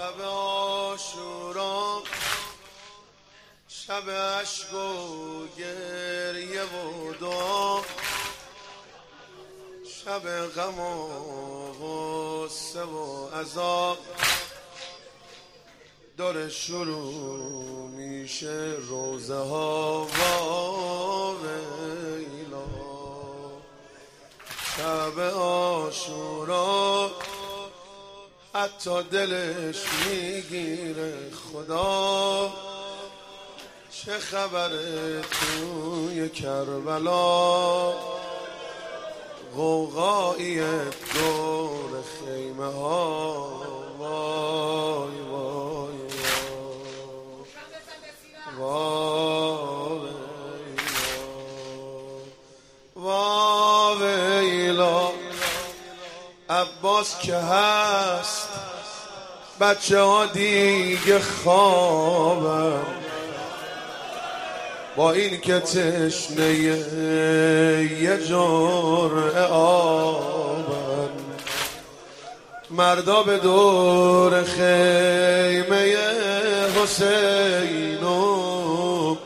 [0.00, 2.02] شب آشورا
[3.68, 7.80] شب عشق و گریه و دعا
[10.04, 11.08] شب غم و
[11.72, 13.98] غصه و عذاب
[16.16, 22.66] داره شروع میشه روزه ها و ویلا.
[24.76, 27.10] شب آشورا
[28.54, 29.76] حتی دلش
[30.06, 32.52] می‌گیره خدا.
[33.90, 37.92] چه خبره توی کربلا؟
[39.56, 40.58] غوغایی
[41.14, 42.99] دور خیمه ها
[57.00, 58.48] عباس که هست
[59.60, 62.82] بچه ها دیگه خوابن.
[64.96, 66.54] با این که تشنه
[68.00, 71.10] یه جرعه آبن.
[72.70, 75.96] مردا به دور خیمه
[76.76, 79.16] حسین و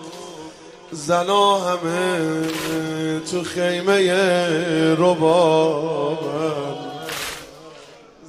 [0.92, 2.50] زنا همه
[3.31, 4.12] تو خیمه
[4.98, 6.84] ربابن.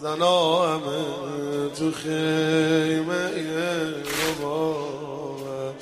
[0.05, 1.01] زنا همه
[1.77, 3.25] تو خیمه
[4.21, 5.73] ربابن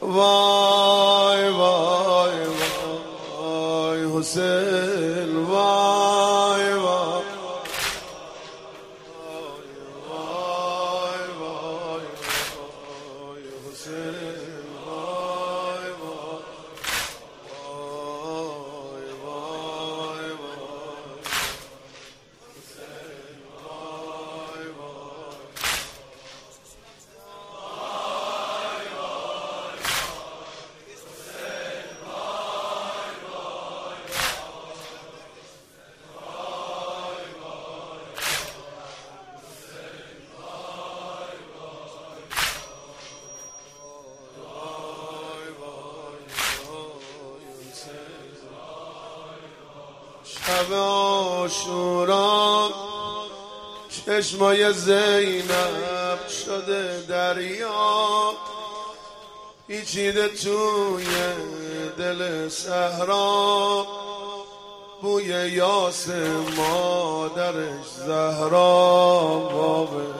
[0.00, 2.38] وای وای
[3.40, 4.65] وای حسین.
[50.44, 52.70] شب آشورا
[54.06, 58.32] چشمای زینب شده دریا.
[59.68, 61.06] پیچیده توی
[61.98, 63.86] دل صحرا.
[65.02, 66.08] بوی یاس
[66.56, 69.48] مادرش زهرا.
[69.52, 70.16] بابه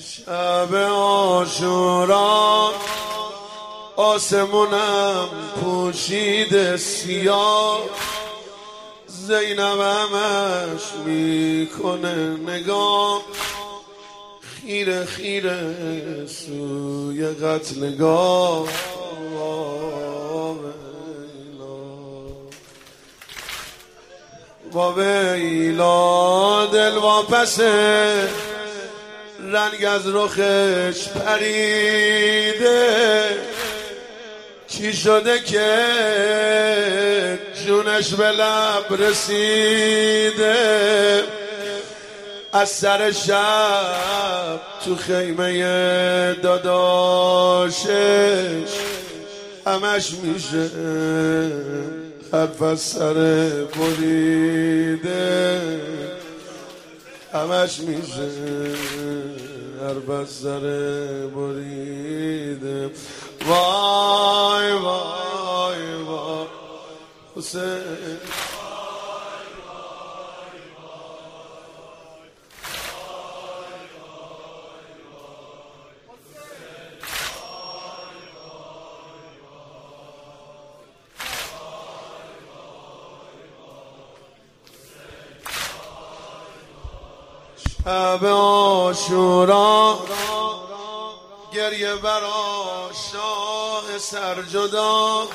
[0.00, 2.72] شب آشورا
[3.96, 5.28] آسمونم
[5.60, 7.82] پوشید سیاه.
[9.06, 13.22] زینب همش می‌کنه نگاه.
[14.40, 15.76] خیره خیره
[16.26, 18.68] سوی قتلگاه
[24.72, 28.28] با ویلا دل واپسه
[29.40, 32.72] رنگ از رخش پریده.
[34.72, 35.68] چی شده که
[37.66, 40.54] جونش به لب رسیده؟
[42.52, 47.90] از سر شب تو خیمه داداشش
[49.66, 50.70] همش میشه
[52.32, 53.14] حرف از سر
[53.76, 55.60] بریده.
[57.32, 58.28] همش میشه
[59.80, 60.60] حرف از سر
[61.34, 62.90] بریده.
[63.46, 66.46] وای وای وای
[67.36, 68.20] حسین
[87.84, 89.98] شب آشورا
[91.54, 95.28] گریه برا شاه سرجدا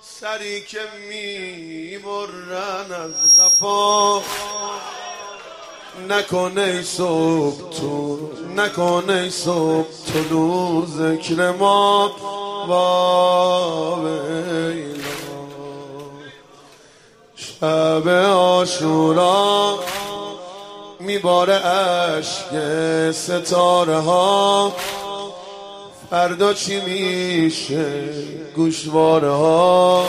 [0.00, 4.22] سری که می‌برن از غفا
[6.08, 9.88] نکنه صبح تو نکنه صبح
[10.28, 12.08] تو ذکر ما
[12.68, 13.98] با
[17.36, 19.78] شب آشورا
[21.06, 22.50] میباره اشک
[23.12, 24.72] ستاره ها.
[26.10, 28.04] فردا چی میشه
[28.56, 30.04] گوشواره ها؟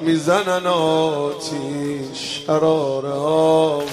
[0.00, 3.86] می‌زنن آتیش قرار آوا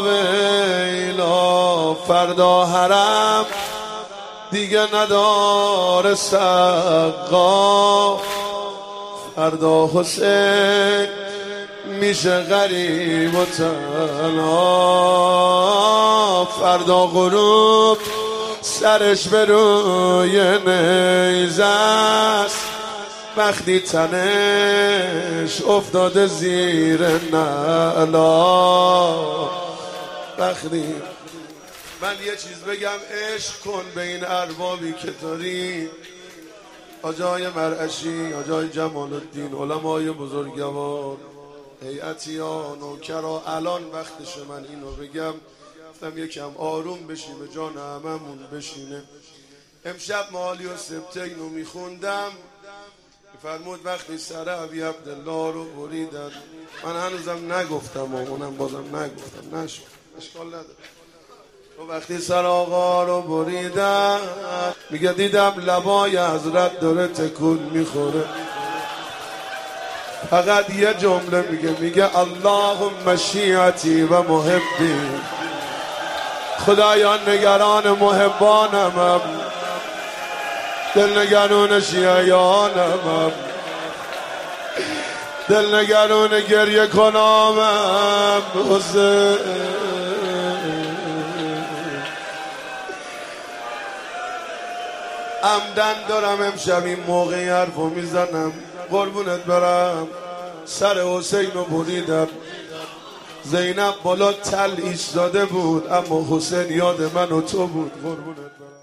[0.00, 3.46] ویلا فردا حرم
[4.50, 7.56] دیگه نداره سقا.
[9.36, 11.08] فردا حسین
[12.00, 14.58] میشه غریب و تنها.
[16.60, 17.98] فردا غروب
[18.60, 22.60] سرش به روی نیزه است.
[23.36, 28.36] وقتی تنش افتاده زیر نعلا.
[30.38, 30.84] وقتی
[32.02, 32.98] من یه چیز بگم
[33.34, 35.88] عشق کن به این اربابی که داری.
[37.06, 41.16] آجای مرعشی آجای جمال الدین علمای بزرگوار.
[41.82, 45.34] هیئتیان و کرا الان وقتش من اینو بگم.
[45.90, 49.02] گفتم یکم آروم بشی به جان هممون بشینه.
[49.84, 52.30] امشب مالی و سبتین رو میخوندم.
[53.42, 56.32] فرمود وقتی سر عبی عبدالله رو بریدن.
[56.84, 59.56] من هنوزم نگفتم و اونم بازم نگفتم.
[59.56, 59.82] نشد.
[60.18, 60.76] اشکال نداره.
[61.78, 64.18] و وقتی سر آقا رو بریدن
[64.90, 68.24] میگه دیدم لبای حضرت داره تکون می‌خوره.
[70.30, 74.94] فقط یه جمله میگه میگه اللهم شیعتی و محبی.
[76.66, 79.20] خدایان نگران محبانم.
[80.94, 83.32] دل نگرون شیعیانم.
[85.48, 88.42] دل نگرون گریه کنامم.
[88.70, 89.95] حسین.
[95.46, 98.52] عمدن دارم امشب این موقعی حرفو می‌زنم.
[98.90, 100.08] قربونت برم.
[100.64, 102.28] سر حسین رو بریدم.
[103.44, 107.92] زینب بالا تل ایستاده بود اما حسین یاد من و تو بود.
[108.02, 108.55] قربونت